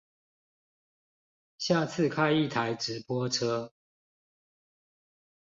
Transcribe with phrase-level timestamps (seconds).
[1.59, 3.71] 下次開一台直播車